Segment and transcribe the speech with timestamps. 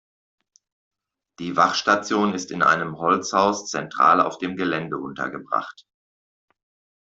[1.37, 5.85] Die Wachstation ist in einem Holzhaus zentral auf dem Gelände untergebracht.